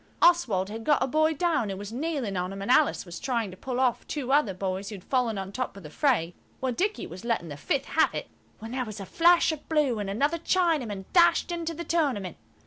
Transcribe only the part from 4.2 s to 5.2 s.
other boys who had